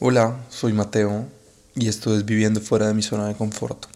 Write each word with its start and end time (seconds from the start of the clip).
Hola, 0.00 0.44
soy 0.50 0.72
Mateo 0.72 1.28
y 1.76 1.86
esto 1.86 2.16
es 2.16 2.24
Viviendo 2.24 2.60
fuera 2.60 2.88
de 2.88 2.94
mi 2.94 3.02
zona 3.02 3.28
de 3.28 3.36
confort. 3.36 3.86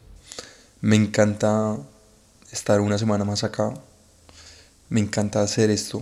Me 0.81 0.95
encanta 0.95 1.77
estar 2.53 2.81
una 2.81 2.99
semana 2.99 3.25
más 3.25 3.43
acá. 3.43 3.75
Me 4.91 5.01
encanta 5.01 5.43
hacer 5.43 5.71
esto. 5.71 6.01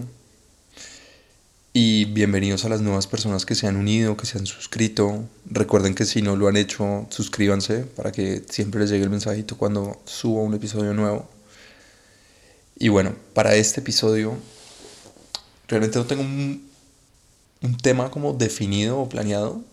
Y 1.72 2.04
bienvenidos 2.04 2.66
a 2.66 2.68
las 2.68 2.82
nuevas 2.82 3.06
personas 3.06 3.46
que 3.46 3.54
se 3.54 3.68
han 3.68 3.76
unido, 3.76 4.18
que 4.18 4.26
se 4.26 4.36
han 4.36 4.44
suscrito. 4.44 5.24
Recuerden 5.46 5.94
que 5.94 6.04
si 6.04 6.20
no 6.20 6.36
lo 6.36 6.48
han 6.48 6.58
hecho, 6.58 7.06
suscríbanse 7.08 7.84
para 7.84 8.12
que 8.12 8.44
siempre 8.50 8.82
les 8.82 8.90
llegue 8.90 9.04
el 9.04 9.10
mensajito 9.10 9.56
cuando 9.56 10.02
suba 10.04 10.42
un 10.42 10.52
episodio 10.52 10.92
nuevo. 10.92 11.26
Y 12.78 12.88
bueno, 12.88 13.14
para 13.32 13.54
este 13.54 13.80
episodio 13.80 14.36
realmente 15.68 15.98
no 15.98 16.04
tengo 16.04 16.20
un, 16.20 16.68
un 17.62 17.76
tema 17.78 18.10
como 18.10 18.34
definido 18.34 19.00
o 19.00 19.08
planeado 19.08 19.64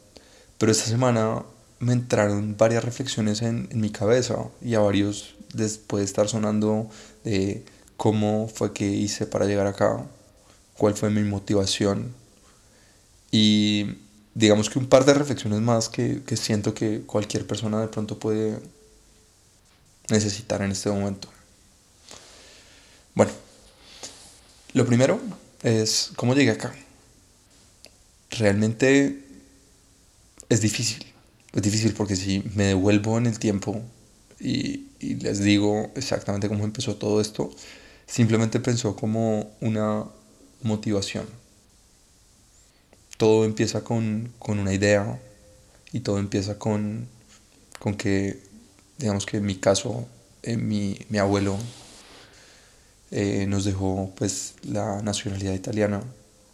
pero 0.63 0.71
esta 0.71 0.85
semana 0.85 1.43
me 1.79 1.91
entraron 1.91 2.55
varias 2.55 2.85
reflexiones 2.85 3.41
en, 3.41 3.67
mi 3.73 3.89
cabeza 3.89 4.45
y 4.61 4.75
a 4.75 4.79
varios 4.79 5.35
les 5.51 5.77
puede 5.77 6.05
estar 6.05 6.29
sonando 6.29 6.89
de 7.25 7.65
cómo 7.97 8.47
fue 8.47 8.71
que 8.71 8.85
hice 8.85 9.25
para 9.25 9.45
llegar 9.45 9.67
acá, 9.67 10.05
cuál 10.77 10.93
fue 10.93 11.09
mi 11.09 11.21
motivación 11.23 12.13
y 13.29 13.97
digamos 14.35 14.69
que 14.69 14.79
un 14.79 14.87
par 14.87 15.03
de 15.03 15.13
reflexiones 15.13 15.59
más 15.59 15.89
que, 15.89 16.23
que 16.25 16.37
siento 16.37 16.73
que 16.73 17.01
cualquier 17.01 17.45
persona 17.45 17.81
de 17.81 17.89
pronto 17.89 18.17
puede 18.17 18.57
necesitar 20.07 20.61
en 20.61 20.71
este 20.71 20.89
momento. 20.89 21.27
Bueno, 23.15 23.33
lo 24.71 24.85
primero 24.85 25.19
es 25.61 26.13
cómo 26.15 26.33
llegué 26.33 26.51
acá. 26.51 26.73
Realmente 28.29 29.22
es 30.53 30.61
difícil. 30.61 31.03
Es 31.53 31.61
difícil 31.61 31.93
porque 31.93 32.15
si 32.15 32.43
me 32.55 32.65
devuelvo 32.65 33.17
en 33.17 33.25
el 33.27 33.39
tiempo 33.39 33.81
y, 34.39 34.87
les 34.99 35.39
digo 35.39 35.91
exactamente 35.95 36.47
cómo 36.47 36.63
empezó 36.63 36.95
todo 36.95 37.19
esto, 37.19 37.51
simplemente 38.07 38.59
pensó 38.59 38.95
como 38.95 39.51
una 39.59 40.05
motivación. 40.61 41.25
Todo 43.17 43.45
empieza 43.45 43.83
con, 43.83 44.31
una 44.47 44.73
idea 44.73 45.19
y 45.91 45.99
todo 45.99 46.19
empieza 46.19 46.57
con, 46.57 47.07
con 47.79 47.95
que, 47.95 48.41
digamos 48.97 49.25
que 49.25 49.37
en 49.37 49.45
mi 49.45 49.55
caso, 49.55 50.07
mi, 50.45 50.97
mi, 51.09 51.17
abuelo 51.17 51.57
eh, 53.11 53.45
nos 53.47 53.65
dejó 53.65 54.13
pues 54.15 54.55
la 54.63 55.01
nacionalidad 55.01 55.53
italiana 55.53 56.01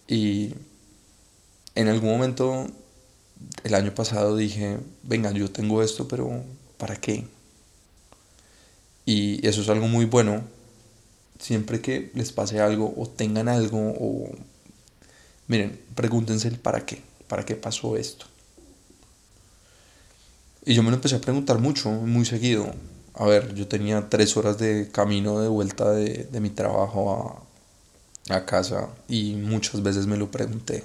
y 0.08 0.54
en 1.76 1.88
algún 1.88 2.10
momento 2.10 2.68
el 3.64 3.74
año 3.74 3.94
pasado 3.94 4.36
dije, 4.36 4.78
venga, 5.04 5.32
yo 5.32 5.50
tengo 5.50 5.82
esto, 5.82 6.08
pero 6.08 6.44
¿para 6.78 6.96
qué? 6.96 7.28
Y 9.06 9.46
eso 9.48 9.62
es 9.62 9.70
algo 9.70 9.88
muy 9.88 10.06
bueno. 10.06 10.44
Siempre 11.40 11.82
que 11.82 12.12
les 12.16 12.32
pase 12.32 12.60
algo 12.60 12.94
o 12.98 13.08
tengan 13.08 13.48
algo 13.48 13.78
o... 13.80 14.30
Miren, 15.48 15.80
pregúntense 15.96 16.48
el 16.48 16.60
para 16.60 16.86
qué. 16.86 17.02
¿Para 17.28 17.46
qué 17.46 17.56
pasó 17.56 17.96
esto? 17.96 18.26
Y 20.66 20.74
yo 20.74 20.84
me 20.84 20.90
lo 20.90 20.96
empecé 20.96 21.16
a 21.16 21.22
preguntar 21.22 21.60
mucho, 21.60 21.90
muy 21.90 22.26
seguido. 22.26 22.74
A 23.14 23.26
ver, 23.26 23.54
yo 23.56 23.68
tenía 23.68 24.10
tres 24.10 24.38
horas 24.38 24.58
de 24.58 24.90
camino 24.92 25.40
de 25.40 25.48
vuelta 25.48 25.92
de, 25.92 26.26
de 26.26 26.40
mi 26.40 26.50
trabajo 26.50 27.46
a, 28.30 28.36
a 28.36 28.46
casa 28.46 28.90
y 29.08 29.34
muchas 29.36 29.82
veces 29.82 30.08
me 30.08 30.18
lo 30.18 30.30
pregunté 30.30 30.84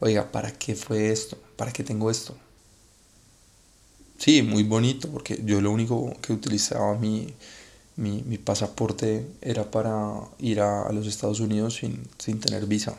oiga, 0.00 0.30
¿para 0.30 0.52
qué 0.52 0.74
fue 0.74 1.10
esto? 1.10 1.38
¿Para 1.56 1.72
qué 1.72 1.82
tengo 1.84 2.10
esto? 2.10 2.36
Sí, 4.18 4.42
muy 4.42 4.62
bonito, 4.62 5.08
porque 5.10 5.40
yo 5.44 5.60
lo 5.60 5.70
único 5.70 6.14
que 6.22 6.32
utilizaba 6.32 6.94
mi, 6.94 7.34
mi, 7.96 8.38
pasaporte 8.38 9.26
era 9.42 9.70
para 9.70 10.20
ir 10.38 10.60
a, 10.60 10.90
los 10.92 11.06
Estados 11.06 11.40
Unidos 11.40 11.76
sin, 11.76 12.08
sin, 12.18 12.40
tener 12.40 12.66
visa. 12.66 12.96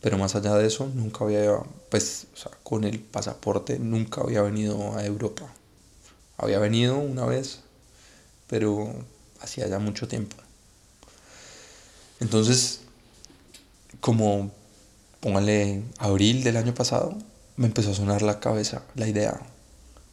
Pero 0.00 0.18
más 0.18 0.34
allá 0.34 0.54
de 0.54 0.66
eso, 0.66 0.90
nunca 0.94 1.24
había, 1.24 1.58
pues, 1.90 2.26
con 2.62 2.84
el 2.84 3.00
pasaporte 3.00 3.78
nunca 3.78 4.20
había 4.20 4.42
venido 4.42 4.96
a 4.96 5.04
Europa. 5.04 5.52
Había 6.36 6.58
venido 6.58 6.98
una 6.98 7.24
vez, 7.24 7.60
pero 8.46 8.92
hacía 9.40 9.66
ya 9.68 9.78
mucho 9.78 10.06
tiempo. 10.08 10.36
Entonces, 12.20 12.80
como 14.00 14.52
póngale 15.20 15.82
abril 15.98 16.44
del 16.44 16.56
año 16.56 16.74
pasado, 16.74 17.16
me 17.56 17.66
empezó 17.66 17.90
a 17.90 17.94
sonar 17.94 18.22
la 18.22 18.40
cabeza 18.40 18.84
la 18.94 19.08
idea, 19.08 19.40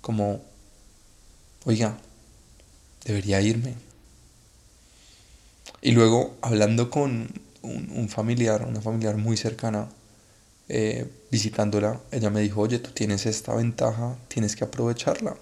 como, 0.01 0.41
oiga, 1.66 1.97
debería 3.03 3.41
irme. 3.41 3.75
Y 5.81 5.91
luego, 5.91 6.35
hablando 6.41 6.89
con 6.89 7.29
un, 7.61 8.09
familiar, 8.09 8.66
una 8.66 8.81
familiar 8.81 9.17
muy 9.17 9.38
cercana, 9.38 9.88
eh, 10.67 11.07
visitándola, 11.29 12.01
ella 12.11 12.29
me 12.31 12.41
dijo, 12.41 12.61
oye, 12.61 12.79
tú 12.79 12.91
tienes 12.91 13.25
esta 13.27 13.53
ventaja, 13.53 14.16
tienes 14.27 14.55
que 14.55 14.63
aprovecharla. 14.63 15.37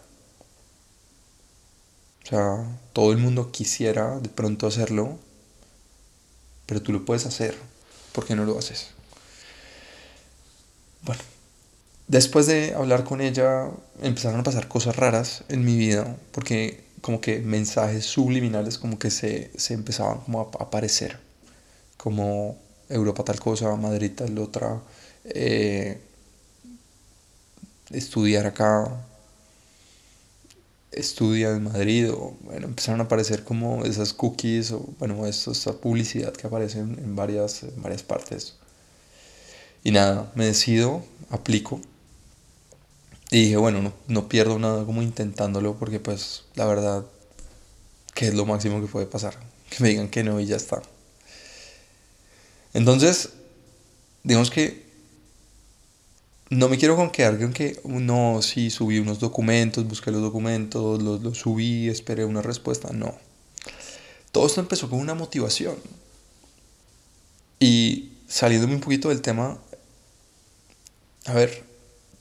O 2.24 2.28
sea, 2.28 2.80
todo 2.94 3.12
el 3.12 3.18
mundo 3.18 3.52
quisiera 3.52 4.20
de 4.20 4.30
pronto 4.30 4.68
hacerlo, 4.68 5.18
pero 6.66 6.82
tú 6.82 6.92
lo 6.92 7.06
puedes 7.06 7.26
hacer, 7.26 7.58
¿por 8.12 8.26
qué 8.26 8.36
no 8.36 8.46
lo 8.46 8.58
haces? 8.58 8.92
Bueno, 11.04 11.22
después 12.08 12.48
de 12.48 12.74
hablar 12.76 13.04
con 13.04 13.20
ella 13.20 13.70
empezaron 14.02 14.40
a 14.40 14.44
pasar 14.44 14.68
cosas 14.70 14.96
raras 14.96 15.44
en 15.50 15.66
mi 15.66 15.78
vida, 15.78 16.16
porque 16.32 16.84
como 17.02 17.20
que 17.20 17.40
mensajes 17.40 18.06
subliminales 18.06 18.78
como 18.78 18.98
que 18.98 19.12
se, 19.12 19.52
empezaban 19.70 20.20
como 20.20 20.40
a 20.42 20.64
aparecer, 20.64 21.20
como 21.98 22.58
Europa 22.90 23.26
tal 23.26 23.40
cosa, 23.42 23.76
Madrid 23.76 24.12
tal 24.16 24.38
otra, 24.40 24.82
eh, 25.26 26.00
estudiar 27.92 28.46
acá, 28.48 29.06
estudia 30.92 31.52
en 31.52 31.64
Madrid, 31.66 32.12
o 32.12 32.36
bueno, 32.44 32.68
empezaron 32.68 33.02
a 33.02 33.06
aparecer 33.06 33.44
como 33.44 33.84
esas 33.84 34.14
cookies, 34.14 34.72
o 34.72 34.80
bueno, 35.00 35.26
esa 35.28 35.74
publicidad 35.82 36.34
que 36.34 36.48
aparece 36.48 36.80
en 36.80 37.16
varias, 37.16 37.64
en 37.64 37.82
varias 37.82 38.04
partes. 38.04 38.56
Y 39.84 39.92
nada, 39.92 40.32
me 40.36 40.46
decido, 40.46 41.04
aplico. 41.30 41.82
Y 43.32 43.46
dije, 43.46 43.58
bueno, 43.58 43.82
no, 43.82 43.94
no 44.08 44.30
pierdo 44.30 44.60
nada 44.60 44.86
como 44.86 45.02
intentándolo 45.02 45.76
porque 45.78 46.00
pues 46.00 46.44
la 46.56 46.66
verdad, 46.66 47.06
que 48.14 48.28
es 48.28 48.34
lo 48.34 48.46
máximo 48.46 48.80
que 48.82 48.88
puede 48.88 49.06
pasar. 49.06 49.38
Que 49.74 49.82
me 49.82 49.90
digan 49.90 50.08
que 50.08 50.24
no 50.24 50.40
y 50.40 50.46
ya 50.46 50.56
está. 50.56 50.84
Entonces, 52.76 53.30
digamos 54.24 54.52
que 54.52 54.84
no 56.52 56.70
me 56.70 56.78
quiero 56.78 56.96
con 56.96 57.10
quedar 57.10 57.40
con 57.40 57.54
que 57.54 57.80
no, 57.84 58.42
sí, 58.44 58.70
subí 58.70 59.00
unos 59.00 59.20
documentos, 59.20 59.88
busqué 59.88 60.12
los 60.12 60.22
documentos, 60.22 61.02
los, 61.02 61.24
los 61.24 61.40
subí, 61.40 61.90
esperé 61.90 62.26
una 62.26 62.44
respuesta. 62.44 62.90
No. 62.94 63.16
Todo 64.32 64.46
esto 64.46 64.62
empezó 64.62 64.90
con 64.90 65.00
una 65.00 65.16
motivación. 65.16 65.76
Y 67.60 68.14
saliéndome 68.28 68.76
un 68.76 68.82
poquito 68.82 69.10
del 69.10 69.22
tema, 69.22 69.60
a 71.26 71.34
ver, 71.34 71.64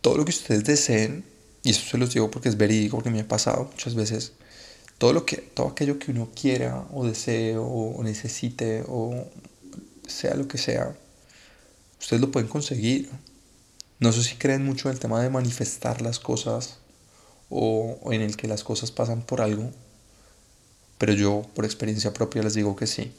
todo 0.01 0.17
lo 0.17 0.25
que 0.25 0.31
ustedes 0.31 0.65
deseen, 0.65 1.25
y 1.63 1.71
eso 1.71 1.89
se 1.89 1.99
los 1.99 2.13
digo 2.13 2.31
porque 2.31 2.49
es 2.49 2.57
verídico, 2.57 2.97
porque 2.97 3.11
me 3.11 3.21
ha 3.21 3.29
pasado 3.29 3.69
muchas 3.71 3.95
veces, 3.95 4.33
todo, 4.99 5.13
lo 5.13 5.27
que, 5.27 5.37
todo 5.37 5.69
aquello 5.69 5.99
que 5.99 6.11
uno 6.11 6.31
quiera 6.35 6.87
o 6.93 7.05
desee 7.05 7.57
o 7.59 8.01
necesite 8.03 8.85
o 8.89 9.27
sea 10.07 10.35
lo 10.35 10.47
que 10.49 10.59
sea, 10.59 10.97
ustedes 12.01 12.21
lo 12.21 12.31
pueden 12.31 12.49
conseguir. 12.49 13.11
No 13.99 14.13
sé 14.13 14.23
si 14.23 14.35
creen 14.37 14.65
mucho 14.65 14.89
en 14.89 14.95
el 14.95 15.01
tema 15.01 15.23
de 15.23 15.31
manifestar 15.31 16.03
las 16.03 16.19
cosas 16.19 16.79
o, 17.51 17.99
en 18.11 18.21
el 18.21 18.37
que 18.37 18.49
las 18.49 18.65
cosas 18.65 18.91
pasan 18.91 19.23
por 19.23 19.41
algo, 19.41 19.71
pero 20.99 21.13
yo 21.13 21.47
por 21.55 21.65
experiencia 21.65 22.13
propia 22.13 22.43
les 22.43 22.55
digo 22.55 22.77
que 22.77 22.87
sí. 22.87 23.13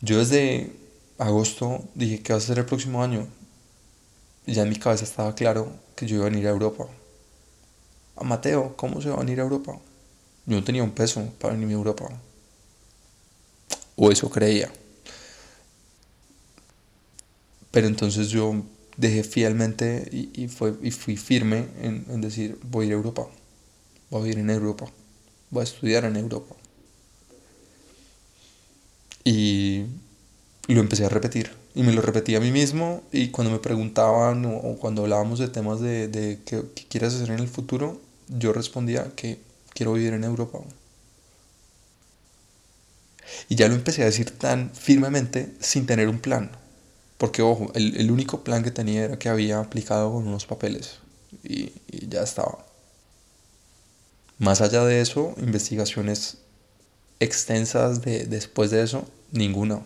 Yo 0.00 0.18
desde 0.18 0.72
agosto 1.18 1.84
dije 1.94 2.22
que 2.22 2.32
va 2.32 2.38
a 2.38 2.42
ser 2.42 2.58
el 2.58 2.64
próximo 2.64 3.02
año 3.02 3.26
ya 4.54 4.62
en 4.62 4.70
mi 4.70 4.76
cabeza 4.76 5.04
estaba 5.04 5.34
claro 5.34 5.72
que 5.94 6.06
yo 6.06 6.16
iba 6.16 6.26
a 6.26 6.30
venir 6.30 6.46
a 6.46 6.50
Europa. 6.50 6.86
A 8.16 8.24
Mateo, 8.24 8.74
¿cómo 8.76 9.00
se 9.00 9.10
va 9.10 9.16
a 9.16 9.20
venir 9.20 9.40
a 9.40 9.42
Europa? 9.42 9.78
Yo 10.46 10.56
no 10.56 10.64
tenía 10.64 10.82
un 10.82 10.92
peso 10.92 11.22
para 11.38 11.54
venir 11.54 11.68
a 11.68 11.72
Europa. 11.72 12.08
O 13.96 14.10
eso 14.10 14.30
creía. 14.30 14.72
Pero 17.70 17.86
entonces 17.86 18.28
yo 18.28 18.64
dejé 18.96 19.22
fielmente 19.22 20.08
y, 20.10 20.48
fue, 20.48 20.74
y 20.82 20.90
fui 20.90 21.16
firme 21.16 21.68
en, 21.80 22.06
en, 22.08 22.20
decir, 22.20 22.58
voy 22.62 22.86
a 22.86 22.88
ir 22.88 22.92
a 22.94 22.96
Europa. 22.96 23.28
Voy 24.10 24.20
a 24.20 24.24
vivir 24.24 24.38
en 24.38 24.50
Europa. 24.50 24.86
Voy 25.50 25.60
a 25.60 25.64
estudiar 25.64 26.04
en 26.04 26.16
Europa. 26.16 26.56
Y 29.24 29.84
lo 30.74 30.80
empecé 30.80 31.04
a 31.04 31.08
repetir. 31.08 31.50
Y 31.74 31.82
me 31.82 31.92
lo 31.92 32.02
repetí 32.02 32.34
a 32.34 32.40
mí 32.40 32.50
mismo 32.50 33.02
y 33.12 33.28
cuando 33.30 33.52
me 33.52 33.58
preguntaban 33.58 34.44
o, 34.46 34.76
cuando 34.78 35.02
hablábamos 35.02 35.38
de 35.38 35.48
temas 35.48 35.80
de, 35.80 36.08
de 36.08 36.40
qué, 36.44 36.62
qué 36.74 36.84
quieres 36.88 37.14
hacer 37.14 37.30
en 37.30 37.40
el 37.40 37.48
futuro, 37.48 38.00
yo 38.28 38.52
respondía 38.52 39.12
que 39.16 39.40
quiero 39.74 39.94
vivir 39.94 40.12
en 40.14 40.24
Europa. 40.24 40.60
Y 43.48 43.56
ya 43.56 43.68
lo 43.68 43.74
empecé 43.74 44.02
a 44.02 44.06
decir 44.06 44.30
tan 44.30 44.70
firmemente 44.74 45.52
sin 45.60 45.86
tener 45.86 46.08
un 46.08 46.18
plan. 46.20 46.50
Porque, 47.18 47.42
ojo, 47.42 47.72
el, 47.74 47.96
el 47.96 48.10
único 48.10 48.44
plan 48.44 48.62
que 48.62 48.70
tenía 48.70 49.04
era 49.04 49.18
que 49.18 49.28
había 49.28 49.60
aplicado 49.60 50.12
con 50.12 50.26
unos 50.28 50.46
papeles. 50.46 50.98
Y, 51.44 51.72
y 51.88 52.08
ya 52.08 52.22
estaba. 52.22 52.64
Más 54.38 54.60
allá 54.60 54.84
de 54.84 55.00
eso, 55.00 55.34
investigaciones 55.38 56.38
extensas 57.20 58.02
de, 58.02 58.26
después 58.26 58.70
de 58.70 58.82
eso, 58.82 59.08
ninguna. 59.32 59.82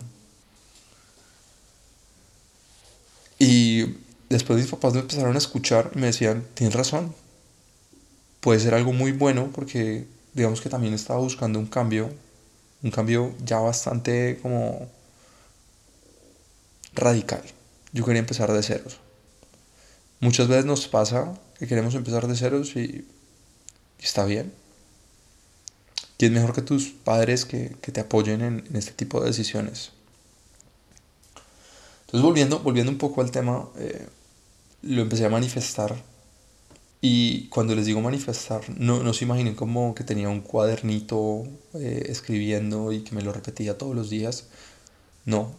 Y 3.44 3.96
después 4.30 4.56
mis 4.60 4.70
papás 4.70 4.94
me 4.94 5.00
empezaron 5.00 5.34
a 5.34 5.38
escuchar 5.38 5.90
y 5.96 5.98
me 5.98 6.06
decían, 6.06 6.46
tienes 6.54 6.76
razón, 6.76 7.12
puede 8.38 8.60
ser 8.60 8.72
algo 8.72 8.92
muy 8.92 9.10
bueno 9.10 9.50
porque 9.52 10.06
digamos 10.32 10.60
que 10.60 10.68
también 10.68 10.94
estaba 10.94 11.18
buscando 11.18 11.58
un 11.58 11.66
cambio, 11.66 12.08
un 12.84 12.92
cambio 12.92 13.34
ya 13.44 13.58
bastante 13.58 14.38
como 14.42 14.88
radical. 16.94 17.42
Yo 17.92 18.04
quería 18.04 18.20
empezar 18.20 18.52
de 18.52 18.62
ceros. 18.62 19.00
Muchas 20.20 20.46
veces 20.46 20.64
nos 20.64 20.86
pasa 20.86 21.36
que 21.58 21.66
queremos 21.66 21.96
empezar 21.96 22.28
de 22.28 22.36
ceros 22.36 22.76
y, 22.76 23.04
está 23.98 24.24
bien. 24.24 24.52
Es 26.20 26.30
mejor 26.30 26.54
que 26.54 26.62
tus 26.62 26.90
padres 26.90 27.44
que, 27.44 27.70
te 27.70 28.00
apoyen 28.00 28.40
en, 28.40 28.76
este 28.76 28.92
tipo 28.92 29.20
de 29.20 29.26
decisiones. 29.26 29.90
Entonces 32.12 32.26
volviendo, 32.26 32.58
volviendo 32.58 32.92
un 32.92 32.98
poco 32.98 33.22
al 33.22 33.30
tema, 33.30 33.70
eh, 33.78 34.06
lo 34.82 35.00
empecé 35.00 35.24
a 35.24 35.30
manifestar. 35.30 35.96
Y 37.00 37.48
cuando 37.48 37.74
les 37.74 37.86
digo 37.86 38.02
manifestar, 38.02 38.62
no, 38.78 39.02
no 39.02 39.14
se 39.14 39.24
imaginen 39.24 39.54
como 39.54 39.94
que 39.94 40.04
tenía 40.04 40.28
un 40.28 40.42
cuadernito 40.42 41.44
eh, 41.72 42.04
escribiendo 42.10 42.92
y 42.92 43.00
que 43.00 43.14
me 43.14 43.22
lo 43.22 43.32
repetía 43.32 43.78
todos 43.78 43.96
los 43.96 44.10
días. 44.10 44.48
No, 45.24 45.52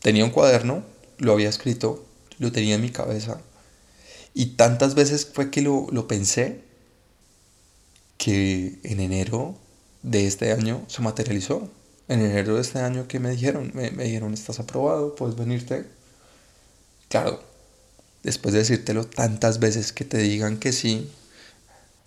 tenía 0.00 0.22
un 0.24 0.30
cuaderno, 0.32 0.84
lo 1.16 1.32
había 1.32 1.48
escrito, 1.48 2.04
lo 2.38 2.52
tenía 2.52 2.74
en 2.74 2.82
mi 2.82 2.90
cabeza. 2.90 3.40
Y 4.34 4.56
tantas 4.56 4.94
veces 4.94 5.26
fue 5.32 5.50
que 5.50 5.62
lo, 5.62 5.86
lo 5.92 6.06
pensé 6.06 6.62
que 8.18 8.78
en 8.82 9.00
enero 9.00 9.56
de 10.02 10.26
este 10.26 10.52
año 10.52 10.84
se 10.88 11.00
materializó. 11.00 11.70
En 12.10 12.20
enero 12.22 12.56
de 12.56 12.62
este 12.62 12.80
año 12.80 13.06
que 13.06 13.20
me 13.20 13.30
dijeron, 13.30 13.70
me, 13.72 13.88
dijeron, 13.90 14.34
estás 14.34 14.58
aprobado, 14.58 15.14
puedes 15.14 15.36
venirte. 15.36 15.86
Claro, 17.08 17.40
después 18.24 18.52
de 18.52 18.60
decírtelo 18.60 19.06
tantas 19.06 19.60
veces 19.60 19.92
que 19.92 20.04
te 20.04 20.18
digan 20.18 20.58
que 20.58 20.72
sí, 20.72 21.08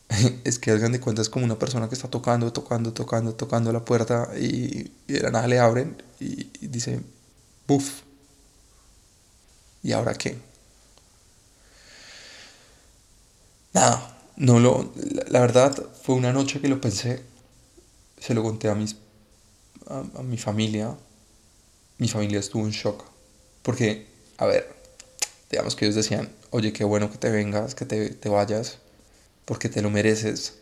es 0.44 0.60
que 0.60 0.72
hagan 0.72 0.92
de 0.92 1.00
cuenta 1.00 1.22
es 1.22 1.30
como 1.30 1.46
una 1.46 1.58
persona 1.58 1.88
que 1.88 1.96
está 1.96 2.10
tocando, 2.10 2.52
tocando, 2.52 2.92
tocando, 2.94 3.34
tocando 3.34 3.72
la 3.72 3.86
puerta 3.86 4.30
y, 4.38 4.92
y 5.08 5.14
de 5.14 5.22
la 5.22 5.32
nada 5.32 5.48
le 5.48 5.60
abren 5.60 5.96
y, 6.20 6.50
dice, 6.68 7.00
buf, 7.66 8.02
¿y 9.84 9.94
ahora 9.94 10.16
qué? 10.16 10.38
Nada, 13.74 14.18
no 14.36 14.60
lo, 14.60 14.92
la, 15.30 15.40
verdad 15.40 15.74
fue 16.04 16.16
una 16.16 16.34
noche 16.34 16.60
que 16.60 16.68
lo 16.68 16.82
pensé, 16.82 17.24
se 18.20 18.34
lo 18.34 18.44
conté 18.44 18.70
a, 18.70 18.76
mis, 18.76 18.98
a, 19.88 20.24
mi 20.24 20.38
familia, 20.38 20.96
mi 21.98 22.08
familia 22.08 22.40
estuvo 22.40 22.64
en 22.66 22.72
shock, 22.72 23.04
porque, 23.62 24.08
a 24.38 24.46
ver, 24.46 24.74
digamos 25.50 25.76
que 25.76 25.86
ellos 25.86 25.96
decían, 25.96 26.30
oye, 26.50 26.74
qué 26.74 26.84
bueno 26.84 27.12
que 27.12 27.18
te 27.18 27.30
vengas, 27.30 27.76
que 27.76 27.86
te, 27.86 28.10
te 28.10 28.30
vayas, 28.30 28.80
porque 29.46 29.70
te 29.70 29.82
lo 29.82 29.90
mereces, 29.90 30.56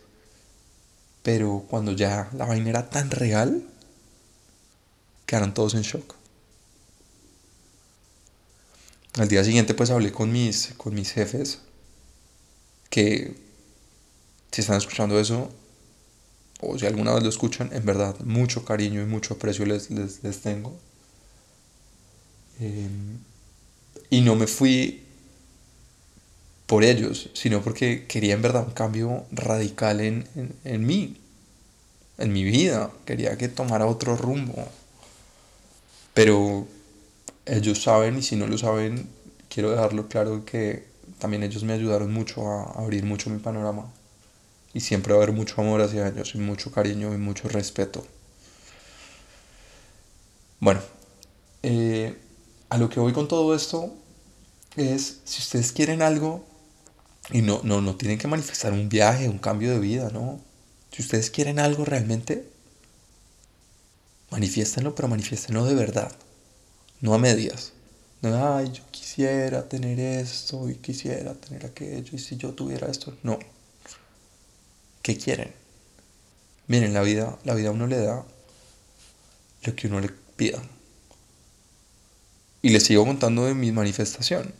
pero 1.22 1.64
cuando 1.68 1.92
ya 1.92 2.30
la 2.34 2.46
vaina 2.46 2.70
era 2.70 2.90
tan 2.90 3.10
real, 3.10 3.62
quedaron 5.26 5.54
todos 5.54 5.74
en 5.74 5.82
shock. 5.82 6.14
Al 9.14 9.28
día 9.28 9.44
siguiente 9.44 9.74
pues 9.74 9.90
hablé 9.90 10.10
con 10.10 10.32
mis, 10.32 10.74
con 10.78 10.94
mis 10.94 11.12
jefes 11.12 11.58
que 12.88 13.34
si 14.50 14.60
están 14.62 14.76
escuchando 14.76 15.18
eso 15.18 15.50
o 16.62 16.78
si 16.78 16.86
alguna 16.86 17.12
vez 17.12 17.22
lo 17.22 17.28
escuchan, 17.28 17.70
en 17.72 17.84
verdad 17.84 18.18
mucho 18.20 18.64
cariño 18.64 19.02
y 19.02 19.06
mucho 19.06 19.34
aprecio 19.34 19.66
les, 19.66 19.90
les, 19.90 20.40
tengo. 20.40 20.72
Em, 22.60 23.18
y 24.10 24.20
no 24.20 24.36
me 24.36 24.46
fui 24.46 25.02
por 26.66 26.84
ellos, 26.84 27.30
sino 27.34 27.62
porque 27.62 28.06
quería 28.06 28.34
en 28.34 28.42
verdad 28.42 28.66
un 28.66 28.72
cambio 28.74 29.24
radical 29.32 30.00
en, 30.00 30.26
en, 30.36 30.54
en 30.64 30.86
mí, 30.86 31.16
en 32.18 32.32
mi 32.32 32.44
vida. 32.44 32.90
Quería 33.04 33.36
que 33.36 33.48
tomara 33.48 33.86
otro 33.86 34.16
rumbo. 34.16 34.54
Pero 36.14 36.66
ellos 37.46 37.82
saben 37.82 38.18
y 38.18 38.22
si 38.22 38.36
no 38.36 38.46
lo 38.46 38.56
saben, 38.56 39.08
quiero 39.48 39.70
dejarlo 39.70 40.08
claro 40.08 40.44
que 40.44 40.84
también 41.18 41.42
ellos 41.42 41.64
me 41.64 41.72
ayudaron 41.72 42.12
mucho 42.12 42.48
a 42.48 42.72
abrir 42.80 43.04
mucho 43.04 43.30
mi 43.30 43.38
panorama. 43.38 43.90
Y 44.74 44.80
siempre 44.80 45.12
va 45.12 45.20
a 45.20 45.22
haber 45.22 45.34
mucho 45.34 45.60
amor 45.60 45.82
hacia 45.82 46.08
ellos 46.08 46.34
y 46.34 46.38
mucho 46.38 46.72
cariño 46.72 47.12
y 47.14 47.18
mucho 47.18 47.48
respeto. 47.48 48.06
Bueno, 50.60 50.80
eh, 51.62 52.16
a 52.70 52.78
lo 52.78 52.88
que 52.88 53.00
voy 53.00 53.12
con 53.12 53.28
todo 53.28 53.54
esto 53.54 53.92
es, 54.76 55.20
si 55.24 55.40
ustedes 55.40 55.72
quieren 55.72 56.02
algo, 56.02 56.44
y 57.30 57.42
no, 57.42 57.60
no, 57.64 57.80
no 57.80 57.96
tienen 57.96 58.18
que 58.18 58.28
manifestar 58.28 58.72
un 58.72 58.88
viaje, 58.88 59.28
un 59.28 59.38
cambio 59.38 59.70
de 59.72 59.78
vida, 59.78 60.10
¿no? 60.12 60.40
Si 60.90 61.02
ustedes 61.02 61.30
quieren 61.30 61.58
algo 61.58 61.84
realmente, 61.84 62.48
manifiéstenlo, 64.30 64.94
pero 64.94 65.08
manifiéstenlo 65.08 65.64
de 65.64 65.74
verdad 65.74 66.12
no 67.02 67.14
a 67.14 67.18
medias. 67.18 67.72
No, 68.22 68.56
ay, 68.56 68.70
yo 68.72 68.82
quisiera 68.90 69.68
tener 69.68 69.98
esto 69.98 70.70
y 70.70 70.76
quisiera 70.76 71.34
tener 71.34 71.66
aquello 71.66 72.12
y 72.12 72.18
si 72.18 72.36
yo 72.36 72.52
tuviera 72.54 72.88
esto. 72.88 73.14
No. 73.22 73.38
¿Qué 75.02 75.16
quieren? 75.16 75.52
Miren, 76.68 76.94
la 76.94 77.02
vida, 77.02 77.38
la 77.44 77.54
vida 77.54 77.68
a 77.68 77.72
uno 77.72 77.86
le 77.86 77.98
da 77.98 78.24
lo 79.64 79.76
que 79.76 79.88
uno 79.88 80.00
le 80.00 80.10
pida. 80.36 80.62
Y 82.62 82.70
les 82.70 82.84
sigo 82.84 83.04
contando 83.04 83.44
de 83.44 83.54
mi 83.54 83.72
manifestación. 83.72 84.54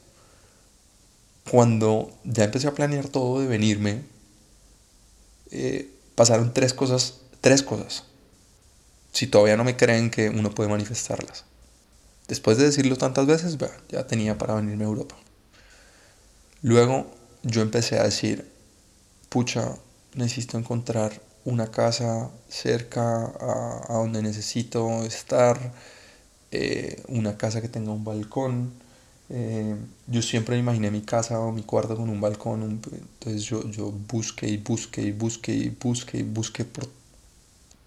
Cuando 1.51 2.11
ya 2.25 2.45
empecé 2.45 2.69
a 2.69 2.75
planear 2.75 3.09
todo 3.09 3.41
de 3.41 3.47
venirme, 3.47 4.03
eh, 5.51 5.91
pasaron 6.15 6.53
tres 6.53 6.75
cosas, 6.75 7.19
tres 7.41 7.63
cosas. 7.63 8.05
Si 9.13 9.27
todavía 9.27 9.57
no 9.57 9.65
me 9.65 9.77
creen 9.77 10.11
que 10.11 10.29
uno 10.31 10.51
puede 10.51 10.69
manifestarlas. 10.71 11.45
Después 12.29 12.57
de 12.59 12.65
decirlo 12.65 12.97
tantas 12.97 13.27
veces, 13.27 13.59
ya 13.89 14.07
tenía 14.07 14.39
para 14.39 14.55
venirme 14.55 14.85
a 14.85 14.89
Europa. 14.89 15.17
Luego 16.63 17.11
yo 17.43 17.61
empecé 17.61 17.99
a 17.99 18.05
decir, 18.05 18.51
pucha, 19.29 19.77
necesito 20.15 20.59
encontrar 20.59 21.21
una 21.45 21.71
casa 21.71 22.31
cerca 22.49 23.33
a, 23.89 23.95
donde 23.95 24.23
necesito 24.23 25.05
estar, 25.05 25.59
eh, 26.51 27.03
una 27.09 27.37
casa 27.37 27.61
que 27.61 27.69
tenga 27.69 27.93
un 27.93 28.05
balcón. 28.05 28.73
Eh, 29.31 29.77
yo 30.09 30.23
siempre 30.23 30.59
imaginé 30.59 30.91
mi 30.91 31.03
casa 31.03 31.41
o 31.41 31.53
mi 31.53 31.63
cuarto 31.63 31.97
con 31.97 32.11
un 32.11 32.21
balcón, 32.21 32.63
entonces 32.63 33.45
yo, 33.45 33.67
yo 33.71 33.91
busqué 33.91 34.49
y 34.49 34.59
busqué 34.59 35.03
y 35.03 35.13
busqué 35.13 35.55
y 35.55 35.71
busqué 35.71 36.19
y 36.19 36.23
busqué 36.23 36.65
por... 36.65 36.87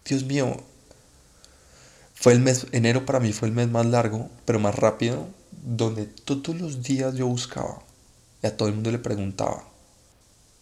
Dios 0.05 0.23
mío, 0.23 0.57
fue 2.15 2.33
el 2.33 2.39
mes, 2.39 2.65
enero 2.71 3.05
para 3.05 3.19
mí 3.19 3.31
fue 3.33 3.47
el 3.47 3.53
mes 3.53 3.69
más 3.69 3.85
largo, 3.85 4.29
pero 4.45 4.59
más 4.59 4.73
rápido, 4.75 5.27
donde 5.51 6.05
todos 6.05 6.59
los 6.59 6.81
días 6.81 7.13
yo 7.15 7.27
buscaba 7.27 7.81
y 8.41 8.47
a 8.47 8.57
todo 8.57 8.67
el 8.67 8.73
mundo 8.73 8.91
le 8.91 8.99
preguntaba. 8.99 9.74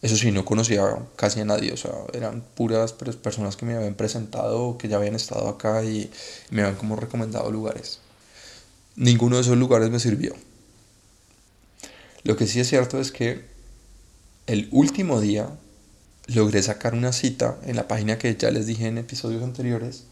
Eso 0.03 0.17
sí, 0.17 0.31
no 0.31 0.43
conocía 0.43 0.83
casi 1.15 1.39
a 1.39 1.45
nadie, 1.45 1.71
o 1.71 1.77
sea, 1.77 1.91
eran 2.11 2.43
puras 2.55 2.91
personas 2.91 3.55
que 3.55 3.65
me 3.65 3.73
habían 3.73 3.95
presentado, 3.95 4.77
que 4.77 4.89
ya 4.89 4.97
habían 4.97 5.15
estado 5.15 5.47
acá 5.47 5.81
y 5.85 6.11
me 6.49 6.61
habían 6.61 6.75
como 6.75 6.97
recomendado 6.97 7.49
lugares. 7.49 7.99
Ninguno 8.97 9.37
de 9.37 9.43
esos 9.43 9.57
lugares 9.57 9.89
me 9.91 10.01
sirvió. 10.01 10.35
Lo 12.23 12.35
que 12.35 12.47
sí 12.47 12.59
es 12.59 12.67
cierto 12.67 12.99
es 12.99 13.13
que 13.13 13.45
el 14.45 14.67
último 14.73 15.21
día 15.21 15.47
logré 16.27 16.61
sacar 16.61 16.95
una 16.95 17.13
cita 17.13 17.57
en 17.63 17.77
la 17.77 17.87
página 17.87 18.17
que 18.17 18.35
ya 18.35 18.51
les 18.51 18.65
dije 18.65 18.87
en 18.87 18.97
episodios 18.97 19.41
anteriores 19.41 20.03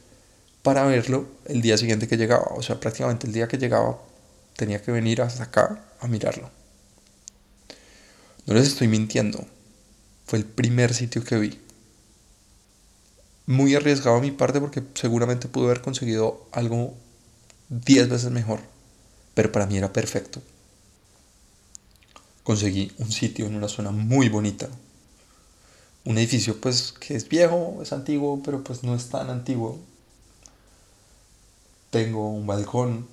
para 0.63 0.85
verlo 0.85 1.27
el 1.47 1.61
día 1.61 1.77
siguiente 1.77 2.07
que 2.07 2.15
llegaba. 2.15 2.47
O 2.55 2.63
sea, 2.63 2.79
prácticamente 2.79 3.27
el 3.27 3.33
día 3.33 3.49
que 3.49 3.57
llegaba 3.57 3.99
tenía 4.55 4.81
que 4.81 4.93
venir 4.93 5.21
hasta 5.21 5.43
acá 5.43 5.83
a 5.99 6.07
mirarlo. 6.07 6.49
No 8.45 8.53
les 8.53 8.67
estoy 8.67 8.87
mintiendo. 8.87 9.45
Fue 10.31 10.39
el 10.39 10.45
primer 10.45 10.93
sitio 10.93 11.25
que 11.25 11.37
vi. 11.37 11.59
Muy 13.47 13.75
arriesgado 13.75 14.15
a 14.15 14.21
mi 14.21 14.31
parte 14.31 14.61
porque 14.61 14.81
seguramente 14.93 15.49
pude 15.49 15.65
haber 15.65 15.81
conseguido 15.81 16.47
algo 16.53 16.93
10 17.67 18.07
veces 18.07 18.31
mejor, 18.31 18.61
pero 19.33 19.51
para 19.51 19.65
mí 19.65 19.75
era 19.75 19.91
perfecto. 19.91 20.41
Conseguí 22.43 22.93
un 22.97 23.11
sitio 23.11 23.45
en 23.45 23.55
una 23.55 23.67
zona 23.67 23.91
muy 23.91 24.29
bonita. 24.29 24.69
Un 26.05 26.17
edificio 26.17 26.61
pues 26.61 26.93
que 26.93 27.17
es 27.17 27.27
viejo, 27.27 27.79
es 27.81 27.91
antiguo, 27.91 28.41
pero 28.41 28.63
pues 28.63 28.83
no 28.83 28.95
es 28.95 29.09
tan 29.09 29.29
antiguo. 29.29 29.79
Tengo 31.89 32.29
un 32.29 32.47
balcón, 32.47 33.05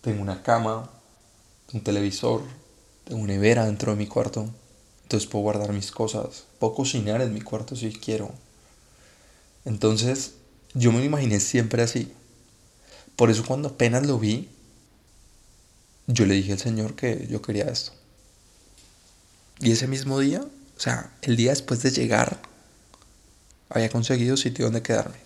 tengo 0.00 0.20
una 0.20 0.42
cama, 0.42 0.90
un 1.72 1.84
televisor, 1.84 2.42
tengo 3.04 3.22
una 3.22 3.34
nevera 3.34 3.64
dentro 3.66 3.92
de 3.92 3.98
mi 3.98 4.08
cuarto. 4.08 4.50
Entonces 5.12 5.28
puedo 5.28 5.42
guardar 5.42 5.74
mis 5.74 5.90
cosas, 5.90 6.44
puedo 6.58 6.74
cocinar 6.74 7.20
en 7.20 7.34
mi 7.34 7.42
cuarto 7.42 7.76
si 7.76 7.92
quiero. 7.92 8.32
Entonces 9.66 10.36
yo 10.72 10.90
me 10.90 11.04
imaginé 11.04 11.38
siempre 11.38 11.82
así. 11.82 12.10
Por 13.14 13.30
eso 13.30 13.44
cuando 13.46 13.68
apenas 13.68 14.06
lo 14.06 14.18
vi, 14.18 14.48
yo 16.06 16.24
le 16.24 16.32
dije 16.32 16.52
al 16.52 16.60
Señor 16.60 16.94
que 16.94 17.26
yo 17.30 17.42
quería 17.42 17.64
esto. 17.64 17.92
Y 19.60 19.72
ese 19.72 19.86
mismo 19.86 20.18
día, 20.18 20.40
o 20.40 20.80
sea, 20.80 21.12
el 21.20 21.36
día 21.36 21.50
después 21.50 21.82
de 21.82 21.90
llegar, 21.90 22.40
había 23.68 23.90
conseguido 23.90 24.38
sitio 24.38 24.64
donde 24.64 24.80
quedarme. 24.80 25.18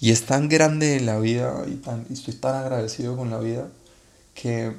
Y 0.00 0.10
es 0.10 0.24
tan 0.24 0.48
grande 0.48 1.00
la 1.00 1.18
vida 1.18 1.66
y, 1.66 1.74
tan, 1.74 2.06
estoy 2.10 2.32
tan 2.32 2.54
agradecido 2.54 3.14
con 3.14 3.28
la 3.28 3.40
vida 3.40 3.68
que 4.34 4.72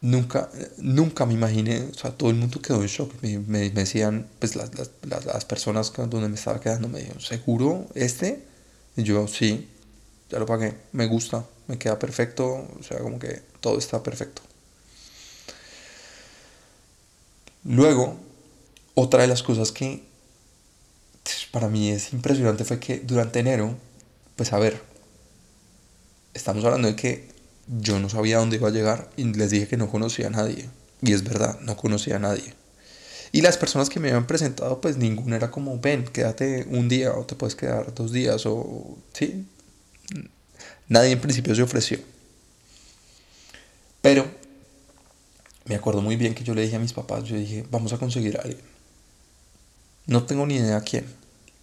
nunca, 0.00 0.50
nunca 0.78 1.26
me 1.26 1.34
imaginé, 1.34 1.82
o 1.90 1.94
sea, 1.94 2.10
todo 2.10 2.30
el 2.30 2.36
mundo 2.36 2.60
quedó 2.60 2.82
en 2.82 2.88
shock. 2.88 3.12
Me, 3.22 3.38
me, 3.38 3.70
decían, 3.70 4.28
pues 4.38 4.56
las, 4.56 4.70
las, 5.02 5.24
las, 5.24 5.44
personas 5.44 5.92
donde 5.92 6.28
me 6.28 6.36
estaba 6.36 6.60
quedando 6.60 6.88
me 6.88 7.00
dijeron, 7.00 7.20
¿seguro 7.20 7.86
este? 7.94 8.42
Y 8.96 9.02
yo, 9.02 9.26
sí, 9.28 9.68
ya 10.30 10.38
lo 10.38 10.46
pagué, 10.46 10.74
me 10.92 11.06
gusta, 11.06 11.44
me 11.66 11.78
queda 11.78 11.98
perfecto, 11.98 12.68
o 12.78 12.82
sea, 12.82 12.98
como 12.98 13.18
que 13.18 13.42
todo 13.60 13.78
está 13.78 14.02
perfecto. 14.02 14.42
Luego, 17.64 18.16
otra 18.94 19.22
de 19.22 19.28
las 19.28 19.42
cosas 19.42 19.72
que 19.72 20.04
para 21.50 21.68
mí 21.68 21.90
es 21.90 22.12
impresionante 22.12 22.64
fue 22.64 22.78
que 22.78 23.00
durante 23.00 23.40
enero, 23.40 23.74
pues 24.36 24.52
a 24.52 24.58
ver, 24.58 24.80
estamos 26.34 26.64
hablando 26.64 26.88
de 26.88 26.96
que 26.96 27.28
yo 27.66 27.98
no 27.98 28.08
sabía 28.08 28.38
dónde 28.38 28.56
iba 28.56 28.68
a 28.68 28.72
llegar 28.72 29.10
y 29.16 29.24
les 29.24 29.50
dije 29.50 29.68
que 29.68 29.76
no 29.76 29.90
conocía 29.90 30.28
a 30.28 30.30
nadie. 30.30 30.68
Y 31.02 31.12
es 31.12 31.24
verdad, 31.24 31.58
no 31.60 31.76
conocía 31.76 32.16
a 32.16 32.20
nadie. 32.20 32.54
Y 33.32 33.42
las 33.42 33.58
personas 33.58 33.90
que 33.90 34.00
me 34.00 34.08
habían 34.08 34.26
presentado, 34.26 34.80
pues 34.80 34.96
ninguna 34.96 35.36
era 35.36 35.50
como, 35.50 35.78
ven, 35.78 36.04
quédate 36.04 36.66
un 36.70 36.88
día 36.88 37.12
o 37.12 37.26
te 37.26 37.34
puedes 37.34 37.54
quedar 37.54 37.94
dos 37.94 38.12
días 38.12 38.46
o... 38.46 38.96
Sí. 39.12 39.46
Nadie 40.88 41.10
en 41.10 41.20
principio 41.20 41.54
se 41.54 41.62
ofreció. 41.62 41.98
Pero 44.00 44.26
me 45.64 45.74
acuerdo 45.74 46.00
muy 46.00 46.16
bien 46.16 46.34
que 46.34 46.44
yo 46.44 46.54
le 46.54 46.62
dije 46.62 46.76
a 46.76 46.78
mis 46.78 46.92
papás, 46.92 47.24
yo 47.24 47.36
dije, 47.36 47.66
vamos 47.70 47.92
a 47.92 47.98
conseguir 47.98 48.38
a 48.38 48.42
alguien. 48.42 48.62
No 50.06 50.24
tengo 50.24 50.46
ni 50.46 50.54
idea 50.54 50.80
quién, 50.80 51.04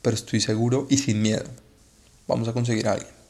pero 0.02 0.16
estoy 0.16 0.42
seguro 0.42 0.86
y 0.90 0.98
sin 0.98 1.22
miedo. 1.22 1.46
Vamos 2.28 2.50
a 2.50 2.54
conseguir 2.54 2.90
a 2.90 2.94
alguien. 2.94 3.23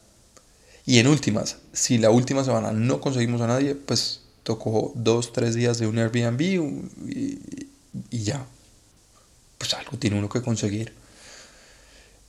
Y 0.86 0.98
en 0.98 1.06
últimas, 1.06 1.56
si 1.72 1.98
la 1.98 2.10
última 2.10 2.44
semana 2.44 2.72
no 2.72 3.00
conseguimos 3.00 3.40
a 3.40 3.46
nadie, 3.46 3.74
pues 3.74 4.20
tocó 4.42 4.92
dos, 4.94 5.32
tres 5.32 5.54
días 5.54 5.78
de 5.78 5.86
un 5.86 5.98
Airbnb 5.98 6.40
y, 6.40 7.38
ya. 8.10 8.46
Pues 9.58 9.72
algo 9.74 9.96
tiene 9.98 10.18
uno 10.18 10.28
que 10.28 10.42
conseguir. 10.42 10.92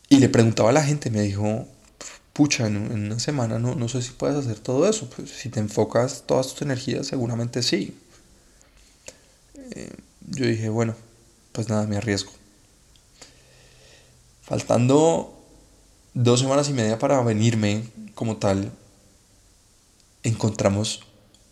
Y 0.08 0.20
le 0.20 0.30
preguntaba 0.30 0.70
a 0.70 0.74
la 0.74 0.84
gente, 0.84 1.10
me 1.10 1.22
dijo, 1.22 1.68
pucha, 2.32 2.68
en, 2.68 2.78
una 2.78 3.20
semana 3.20 3.60
no, 3.60 3.76
no 3.76 3.90
sé 3.90 4.02
si 4.02 4.12
puedes 4.12 4.38
hacer 4.38 4.60
todo 4.60 4.88
eso. 4.90 5.10
Pues 5.10 5.32
si 5.32 5.50
te 5.50 5.60
enfocas 5.60 6.24
todas 6.26 6.54
tus 6.54 6.62
energías, 6.62 7.08
seguramente 7.08 7.62
sí. 7.62 7.98
Eh, 9.72 9.92
yo 10.30 10.46
dije, 10.46 10.70
bueno, 10.70 10.96
pues 11.52 11.68
nada, 11.68 11.88
me 11.88 11.98
arriesgo. 11.98 12.32
Faltando 14.44 15.38
dos 16.14 16.40
semanas 16.40 16.70
y 16.70 16.74
media 16.74 16.98
para 16.98 17.22
venirme 17.22 17.84
como 18.16 18.38
tal, 18.38 18.72
encontramos 20.24 21.02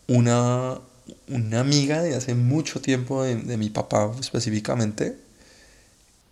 una, 0.08 0.80
una 1.28 1.60
amiga 1.60 2.02
de 2.02 2.16
hace 2.16 2.36
mucho 2.36 2.82
tiempo, 2.82 3.24
de, 3.24 3.58
mi 3.58 3.70
papá 3.70 4.12
específicamente, 4.20 5.18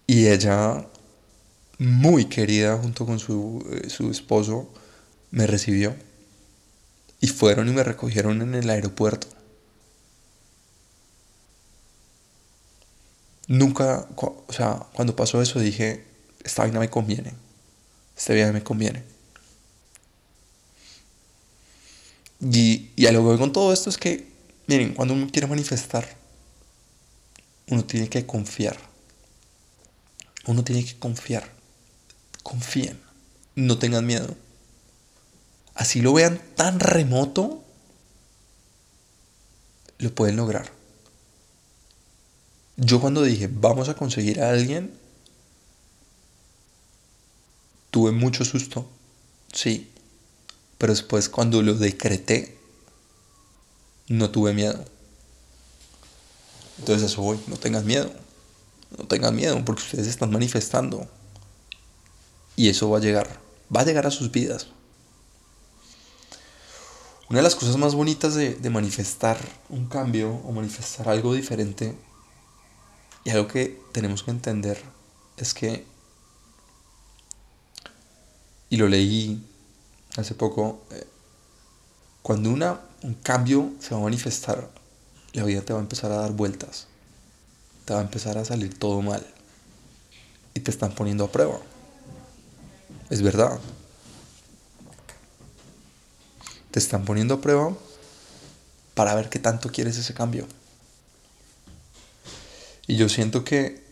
y 0.07 0.27
ella, 0.27 0.87
muy 1.77 2.25
querida 2.25 2.77
junto 2.77 3.05
con 3.05 3.19
su, 3.19 3.65
eh, 3.71 3.89
su 3.89 4.09
esposo, 4.11 4.69
me 5.31 5.47
recibió. 5.47 5.95
Y 7.19 7.27
fueron 7.27 7.67
y 7.69 7.71
me 7.71 7.83
recogieron 7.83 8.41
en 8.41 8.55
el 8.55 8.69
aeropuerto. 8.69 9.27
Nunca, 13.47 14.07
o 14.15 14.53
sea, 14.53 14.87
cuando 14.93 15.15
pasó 15.15 15.41
eso 15.41 15.59
dije, 15.59 16.05
esta 16.43 16.63
vaina 16.63 16.79
me 16.79 16.89
conviene, 16.89 17.33
este 18.17 18.33
viaje 18.33 18.53
me 18.53 18.63
conviene. 18.63 19.03
Y, 22.41 22.89
y 22.95 23.05
a 23.05 23.11
lo 23.11 23.19
que 23.19 23.25
voy 23.25 23.37
con 23.37 23.53
todo 23.53 23.71
esto 23.71 23.89
es 23.89 23.97
que, 23.97 24.27
miren, 24.67 24.93
cuando 24.93 25.13
uno 25.13 25.29
quiere 25.31 25.47
manifestar, 25.47 26.07
uno 27.67 27.85
tiene 27.85 28.09
que 28.09 28.25
confiar. 28.25 28.77
Uno 30.47 30.63
tiene 30.63 30.83
que 30.83 30.97
confiar. 30.97 31.51
Confíen. 32.43 32.99
No 33.55 33.77
tengan 33.77 34.05
miedo. 34.05 34.35
Así 35.75 36.01
lo 36.01 36.13
vean 36.13 36.41
tan 36.55 36.79
remoto, 36.79 37.63
lo 39.99 40.13
pueden 40.13 40.35
lograr. 40.35 40.71
Yo 42.77 42.99
cuando 42.99 43.23
dije, 43.23 43.49
vamos 43.51 43.89
a 43.89 43.95
conseguir 43.95 44.41
a 44.41 44.49
alguien, 44.49 44.93
tuve 47.91 48.11
mucho 48.11 48.43
susto, 48.43 48.89
sí, 49.53 49.91
pero 50.81 50.93
después 50.93 51.29
cuando 51.29 51.61
lo 51.61 51.75
decreté, 51.75 52.57
no 54.07 54.31
tuve 54.31 54.51
miedo. 54.51 54.83
Entonces 56.79 57.11
eso 57.11 57.21
voy, 57.21 57.39
no 57.45 57.55
tengan 57.57 57.85
miedo, 57.85 58.11
no 58.97 59.05
tengan 59.05 59.35
miedo 59.35 59.63
porque 59.63 59.83
ustedes 59.83 60.07
están 60.07 60.31
manifestando 60.31 61.07
y 62.55 62.69
eso 62.69 62.89
va 62.89 62.97
a 62.97 63.01
llegar, 63.01 63.39
va 63.73 63.81
a 63.81 63.85
llegar 63.85 64.07
a 64.07 64.09
sus 64.09 64.31
vidas. 64.31 64.69
Una 67.29 67.37
de 67.37 67.43
las 67.43 67.53
cosas 67.53 67.77
más 67.77 67.93
bonitas 67.93 68.33
de, 68.33 68.55
de 68.55 68.69
manifestar 68.71 69.37
un 69.69 69.87
cambio 69.87 70.31
o 70.31 70.51
manifestar 70.51 71.09
algo 71.09 71.35
diferente 71.35 71.95
y 73.23 73.29
algo 73.29 73.47
que 73.47 73.79
tenemos 73.91 74.23
que 74.23 74.31
entender 74.31 74.81
es 75.37 75.53
que, 75.53 75.85
y 78.71 78.77
lo 78.77 78.87
leí 78.87 79.47
hace 80.17 80.35
poco, 80.35 80.81
eh, 80.91 81.05
cuando 82.21 82.49
una, 82.49 82.81
un 83.03 83.15
cambio 83.15 83.71
se 83.79 83.93
va 83.93 84.01
a 84.01 84.03
manifestar, 84.03 84.69
la 85.33 85.43
vida 85.43 85.61
te 85.61 85.73
va 85.73 85.79
a 85.79 85.81
empezar 85.81 86.11
a 86.11 86.17
dar 86.17 86.31
vueltas, 86.31 86.87
te 87.85 87.93
va 87.93 87.99
a 87.99 88.03
empezar 88.03 88.37
a 88.37 88.45
salir 88.45 88.77
todo 88.77 89.01
mal 89.01 89.25
y 90.53 90.59
te 90.59 90.71
están 90.71 90.93
poniendo 90.93 91.23
a 91.23 91.31
prueba. 91.31 91.59
Es 93.09 93.21
verdad. 93.21 93.59
Te 96.71 96.79
están 96.79 97.03
poniendo 97.03 97.35
a 97.35 97.41
prueba 97.41 97.75
para 98.93 99.15
ver 99.15 99.29
qué 99.29 99.39
tanto 99.39 99.71
quieres 99.71 99.97
ese 99.97 100.13
cambio. 100.13 100.47
Y 102.87 102.95
yo 102.95 103.09
siento 103.09 103.43
que, 103.43 103.83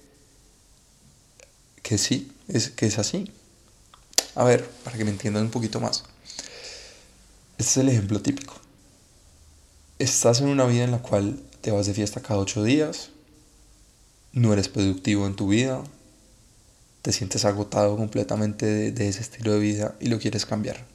que 1.82 1.98
sí, 1.98 2.32
es, 2.48 2.70
que 2.70 2.86
es 2.86 3.00
así. 3.00 3.32
A 4.40 4.46
ver, 4.46 4.66
para 4.86 4.98
que 4.98 5.04
me 5.04 5.12
entiendan 5.12 5.44
un 5.44 5.52
poquito 5.52 5.82
más. 5.82 6.06
Este 7.58 7.72
es 7.72 7.78
el 7.78 7.90
ejemplo 7.90 8.22
típico. 8.22 8.54
Estás 9.98 10.40
en 10.40 10.48
una 10.48 10.64
vida 10.64 10.86
en 10.86 10.92
la 10.92 11.00
cual 11.00 11.44
te 11.60 11.72
vas 11.72 11.88
de 11.88 11.94
fiesta 11.94 12.22
cada 12.22 12.40
ocho 12.40 12.64
días, 12.64 13.10
no 14.32 14.54
eres 14.54 14.70
productivo 14.70 15.28
en 15.28 15.36
tu 15.36 15.50
vida, 15.50 15.84
te 17.02 17.12
sientes 17.12 17.44
agotado 17.44 17.98
completamente 17.98 18.92
de, 18.94 19.10
ese 19.10 19.20
estilo 19.20 19.52
de 19.52 19.60
vida 19.60 19.96
y 20.00 20.08
lo 20.08 20.20
quieres 20.20 20.46
cambiar. 20.46 20.86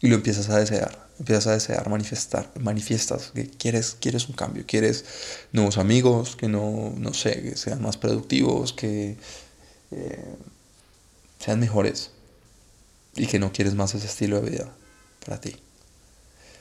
Y 0.00 0.08
lo 0.08 0.14
empiezas 0.14 0.48
a 0.48 0.58
desear 0.58 1.04
empiezas 1.18 1.46
a 1.48 1.52
desear 1.52 1.90
manifestar, 1.90 2.50
manifiestas 2.58 3.32
que 3.32 3.50
quieres, 3.50 3.98
quieres 4.00 4.30
un 4.30 4.34
cambio, 4.34 4.64
quieres 4.66 5.04
nuevos 5.52 5.76
amigos, 5.76 6.36
que 6.36 6.48
no, 6.48 6.94
no 6.96 7.12
sé, 7.12 7.42
que 7.42 7.56
sean 7.56 7.82
más 7.82 7.98
productivos, 7.98 8.72
que 8.72 9.18
eh, 9.90 10.36
sean 11.38 11.60
mejores 11.60 12.12
y 13.16 13.26
que 13.26 13.38
no 13.38 13.52
quieres 13.52 13.74
más 13.74 13.94
ese 13.94 14.06
estilo 14.06 14.40
de 14.40 14.50
vida 14.50 14.72
para 15.24 15.40
ti. 15.40 15.56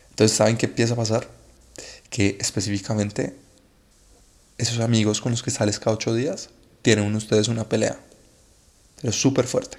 Entonces, 0.09 0.35
¿saben 0.35 0.57
qué 0.57 0.65
empieza 0.65 0.93
a 0.93 0.97
pasar? 0.97 1.29
Que 2.09 2.38
específicamente 2.39 3.35
esos 4.57 4.79
amigos 4.79 5.21
con 5.21 5.31
los 5.31 5.43
que 5.43 5.51
sales 5.51 5.79
cada 5.79 5.95
ocho 5.95 6.13
días 6.13 6.50
tienen 6.81 7.13
ustedes 7.15 7.47
una 7.47 7.67
pelea, 7.67 8.00
pero 9.01 9.12
súper 9.12 9.45
fuerte. 9.45 9.77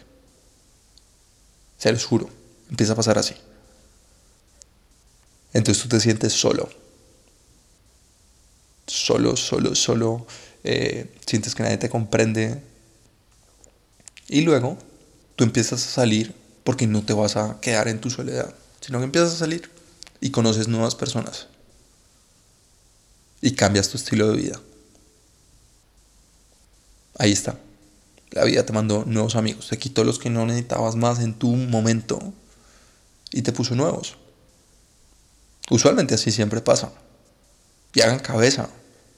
Se 1.78 1.90
los 1.92 2.04
juro 2.04 2.28
empieza 2.70 2.92
a 2.92 2.96
pasar 2.96 3.18
así. 3.18 3.34
Entonces 5.52 5.82
tú 5.82 5.88
te 5.88 6.00
sientes 6.00 6.32
solo. 6.32 6.68
Solo, 8.86 9.36
solo, 9.36 9.74
solo. 9.74 10.26
Eh, 10.64 11.14
sientes 11.26 11.54
que 11.54 11.62
nadie 11.62 11.78
te 11.78 11.88
comprende. 11.88 12.62
Y 14.28 14.42
luego 14.42 14.76
tú 15.36 15.44
empiezas 15.44 15.84
a 15.86 15.90
salir 15.90 16.34
porque 16.66 16.88
no 16.88 17.04
te 17.04 17.12
vas 17.12 17.36
a 17.36 17.60
quedar 17.60 17.86
en 17.86 18.00
tu 18.00 18.10
soledad, 18.10 18.52
sino 18.80 18.98
que 18.98 19.04
empiezas 19.04 19.34
a 19.34 19.38
salir 19.38 19.70
y 20.20 20.30
conoces 20.30 20.66
nuevas 20.66 20.96
personas. 20.96 21.46
Y 23.40 23.52
cambias 23.52 23.88
tu 23.88 23.96
estilo 23.96 24.32
de 24.32 24.36
vida. 24.36 24.60
Ahí 27.16 27.30
está. 27.30 27.56
La 28.32 28.42
vida 28.42 28.66
te 28.66 28.72
mandó 28.72 29.04
nuevos 29.06 29.36
amigos, 29.36 29.68
te 29.68 29.78
quitó 29.78 30.02
los 30.02 30.18
que 30.18 30.28
no 30.28 30.44
necesitabas 30.44 30.96
más 30.96 31.20
en 31.20 31.34
tu 31.34 31.54
momento 31.54 32.18
y 33.30 33.42
te 33.42 33.52
puso 33.52 33.76
nuevos. 33.76 34.16
Usualmente 35.70 36.16
así 36.16 36.32
siempre 36.32 36.62
pasa. 36.62 36.90
Y 37.94 38.00
hagan 38.00 38.18
cabeza. 38.18 38.70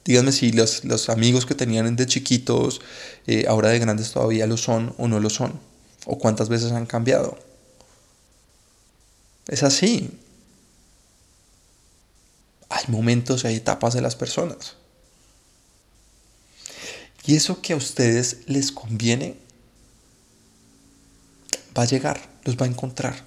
Díganme 0.05 0.33
si 0.33 0.53
los, 0.53 0.85
los 0.85 1.09
amigos 1.09 1.47
que 1.47 1.55
tenían 1.55 1.97
de 1.97 2.05
chiquitos, 2.05 2.83
eh, 3.27 3.47
ahora 3.49 3.71
de 3.71 3.79
grandes 3.79 4.13
todavía 4.13 4.47
lo 4.47 4.59
son 4.59 4.95
o 4.99 5.09
no 5.09 5.19
lo 5.19 5.31
son. 5.31 5.67
O 6.07 6.19
cuántas 6.19 6.49
veces 6.49 6.73
han 6.73 6.87
cambiado. 6.87 7.39
Es 9.47 9.63
así. 9.63 10.11
Hay 12.69 12.85
momentos, 12.89 13.45
hay 13.45 13.57
etapas 13.57 13.95
de 13.95 14.03
las 14.03 14.15
personas. 14.15 14.77
Y 17.25 17.37
eso 17.37 17.61
que 17.61 17.73
a 17.73 17.77
ustedes 17.77 18.39
les 18.47 18.73
conviene 18.73 19.37
va 21.77 21.83
a 21.83 21.87
llegar, 21.87 22.21
los 22.45 22.57
va 22.57 22.67
a 22.67 22.69
encontrar. 22.69 23.25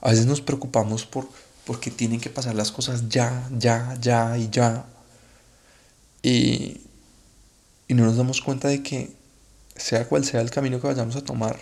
A 0.00 0.10
veces 0.10 0.26
nos 0.26 0.40
preocupamos 0.40 1.06
por 1.06 1.28
porque 1.64 1.90
tienen 1.90 2.20
que 2.20 2.30
pasar 2.30 2.54
las 2.54 2.72
cosas 2.72 3.08
ya, 3.08 3.48
ya, 3.56 3.96
ya 4.00 4.36
y 4.36 4.50
ya. 4.50 4.84
Y, 6.22 6.80
y 7.88 7.94
no 7.94 8.04
nos 8.04 8.16
damos 8.16 8.40
cuenta 8.40 8.68
de 8.68 8.82
que 8.82 9.14
sea 9.76 10.08
cual 10.08 10.24
sea 10.24 10.40
el 10.40 10.50
camino 10.50 10.80
que 10.80 10.86
vayamos 10.86 11.16
a 11.16 11.24
tomar, 11.24 11.60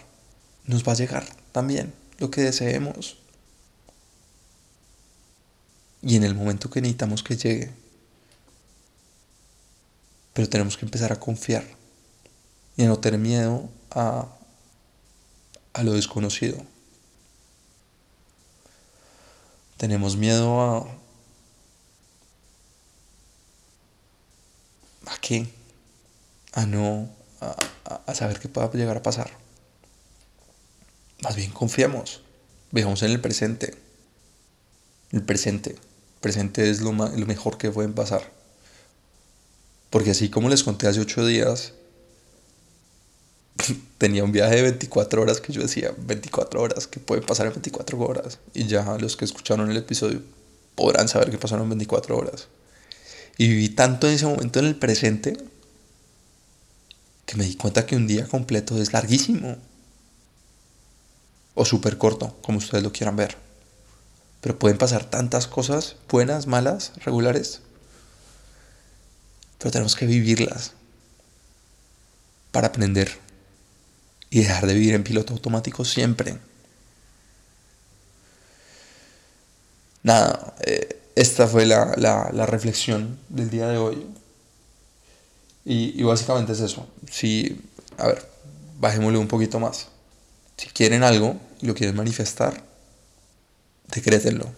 nos 0.65 0.87
va 0.87 0.93
a 0.93 0.97
llegar 0.97 1.27
también 1.53 1.93
lo 2.19 2.31
que 2.31 2.43
deseemos. 2.43 3.19
Y 6.03 6.17
en 6.17 6.25
el 6.25 6.35
momento 6.35 6.71
que 6.71 6.81
necesitamos 6.81 7.23
que 7.23 7.37
llegue, 7.37 7.71
pero 10.33 10.49
tenemos 10.49 10.77
que 10.77 10.87
empezar 10.87 11.13
a 11.13 11.21
confiar 11.21 11.65
y 12.77 12.85
a 12.85 12.89
no 12.89 12.99
tener 12.99 13.21
miedo 13.21 13.69
a, 13.91 14.27
a 15.73 15.83
lo 15.83 15.93
desconocido. 15.93 16.65
Tenemos 19.77 20.17
miedo 20.17 20.61
a... 20.61 20.79
¿A 25.07 25.19
qué? 25.21 25.49
A 26.53 26.67
no... 26.67 27.09
A, 27.41 27.57
a 27.95 28.15
saber 28.15 28.39
qué 28.39 28.49
pueda 28.49 28.71
llegar 28.73 28.97
a 28.97 29.03
pasar. 29.03 29.31
Más 31.23 31.37
bien 31.37 31.51
confiemos. 31.51 32.23
Veamos 32.71 33.03
en 33.03 33.11
el 33.11 33.21
presente. 33.21 33.75
El 35.11 35.23
presente. 35.23 35.71
El 35.71 36.21
presente 36.21 36.71
es 36.71 36.81
lo, 36.81 36.93
lo 36.93 37.27
mejor 37.27 37.59
que 37.59 37.71
pueden 37.71 37.93
pasar. 37.93 38.31
Porque 39.91 40.11
así 40.11 40.31
como 40.31 40.49
les 40.49 40.63
conté 40.63 40.87
hace 40.87 41.01
ocho 41.01 41.27
días, 41.27 41.75
tenía 43.99 44.25
un 44.25 44.33
viaje 44.33 44.57
de 44.57 44.63
24 44.63 45.21
horas 45.21 45.41
que 45.41 45.53
yo 45.53 45.63
decía, 45.63 45.93
24 45.99 46.63
horas, 46.63 46.87
que 46.87 47.01
puede 47.01 47.23
pasar 47.23 47.47
en 47.47 47.55
24 47.55 47.99
horas. 47.99 48.39
Y 48.55 48.67
ya 48.67 48.97
los 48.99 49.17
que 49.17 49.25
escucharon 49.25 49.71
el 49.71 49.77
episodio 49.77 50.23
podrán 50.75 51.09
saber 51.09 51.31
que 51.31 51.39
pasaron 51.39 51.69
24 51.69 52.17
horas. 52.17 52.49
Y 53.37 53.49
viví 53.49 53.71
tanto 53.71 54.07
en 54.07 54.15
ese 54.15 54.27
momento 54.27 54.59
en 54.61 54.67
el 54.67 54.77
presente 54.77 55.37
que 57.31 57.37
me 57.37 57.45
di 57.45 57.55
cuenta 57.55 57.87
que 57.87 57.95
un 57.95 58.09
día 58.09 58.27
completo 58.27 58.77
es 58.83 58.93
larguísimo. 58.93 59.57
O 61.55 61.65
súper 61.65 61.97
corto, 61.97 62.37
como 62.43 62.59
ustedes 62.59 62.83
lo 62.83 62.91
quieran 62.91 63.15
ver. 63.15 63.37
Pero 64.41 64.59
pueden 64.59 64.79
pasar 64.79 65.05
tantas 65.05 65.47
cosas, 65.47 65.95
buenas, 66.09 66.49
malas, 66.49 66.91
regulares, 67.05 67.61
pero 69.59 69.71
tenemos 69.71 69.95
que 69.95 70.07
vivirlas 70.07 70.73
para 72.51 72.69
aprender 72.69 73.17
y 74.31 74.41
dejar 74.41 74.67
de 74.67 74.75
vivir 74.75 74.95
en 74.95 75.05
piloto 75.05 75.33
automático 75.33 75.85
siempre. 75.85 76.37
Nada, 80.03 80.57
eh, 80.63 81.01
esta 81.15 81.47
fue 81.47 81.65
la, 81.65 81.95
reflexión 82.47 83.21
del 83.29 83.51
día 83.51 83.69
de 83.69 83.79
hoy. 83.79 84.05
Y, 85.65 86.03
básicamente 86.03 86.53
es 86.53 86.61
eso. 86.61 86.87
Si, 87.11 87.61
a 87.99 88.09
ver, 88.09 88.27
bajémosle 88.79 89.19
un 89.19 89.29
poquito 89.29 89.61
más. 89.61 89.89
Si 90.57 90.69
quieren 90.69 91.03
algo 91.03 91.37
y 91.61 91.67
lo 91.67 91.75
quieren 91.75 91.97
manifestar, 91.97 92.65
decrétenlo. 93.89 94.51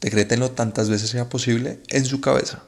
Decrétenlo 0.00 0.52
tantas 0.52 0.88
veces 0.88 1.10
sea 1.10 1.28
posible 1.28 1.80
en 1.88 2.04
su 2.04 2.20
cabeza. 2.20 2.62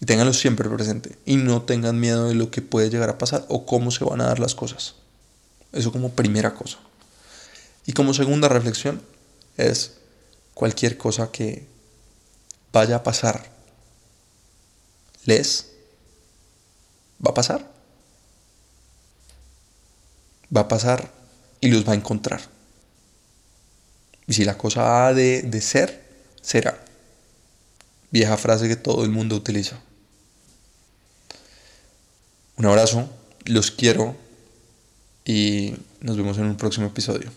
Y 0.00 0.06
ténganlo 0.06 0.32
siempre 0.32 0.68
presente. 0.68 1.18
Y 1.26 1.36
no 1.36 1.62
tengan 1.62 1.98
miedo 1.98 2.28
de 2.28 2.34
lo 2.34 2.50
que 2.50 2.62
puede 2.62 2.90
llegar 2.90 3.10
a 3.10 3.18
pasar 3.18 3.44
o 3.48 3.66
cómo 3.66 3.90
se 3.90 4.04
van 4.04 4.20
a 4.20 4.26
dar 4.26 4.38
las 4.38 4.54
cosas. 4.54 4.94
Eso 5.72 5.92
como 5.92 6.10
primera 6.10 6.54
cosa. 6.54 6.78
Y 7.86 7.92
como 7.92 8.14
segunda 8.14 8.48
reflexión 8.48 9.02
es 9.56 9.98
cualquier 10.54 10.96
cosa 10.96 11.30
que 11.30 11.66
vaya 12.72 12.96
a 12.96 13.02
pasar. 13.02 13.50
¿Les? 15.24 15.69
¿Va 17.24 17.30
a 17.30 17.34
pasar? 17.34 17.66
Va 20.54 20.62
a 20.62 20.68
pasar 20.68 21.10
y 21.60 21.68
los 21.68 21.86
va 21.86 21.92
a 21.92 21.96
encontrar. 21.96 22.40
Y 24.26 24.32
si 24.32 24.44
la 24.44 24.56
cosa 24.56 25.06
ha 25.06 25.14
de, 25.14 25.42
de 25.42 25.60
ser, 25.60 26.02
será. 26.40 26.82
Vieja 28.10 28.36
frase 28.36 28.68
que 28.68 28.76
todo 28.76 29.04
el 29.04 29.10
mundo 29.10 29.36
utiliza. 29.36 29.80
Un 32.56 32.66
abrazo, 32.66 33.08
los 33.44 33.70
quiero 33.70 34.16
y 35.24 35.74
nos 36.00 36.16
vemos 36.16 36.38
en 36.38 36.44
un 36.44 36.56
próximo 36.56 36.86
episodio. 36.86 37.30